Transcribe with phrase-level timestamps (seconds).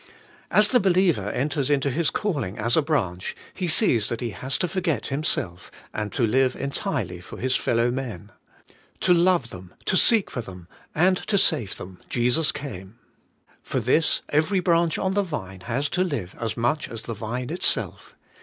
[0.49, 4.31] As the be liever enters into his calling as a branch, he sees that he
[4.31, 8.31] has to forget himself, 'and to live entirely for his fellowmen.
[9.01, 12.97] To love them, to seek for them, and to save them, Jesus came:
[13.61, 17.51] for this every branch on the Vine has to live as much as the Vine
[17.51, 18.15] itself.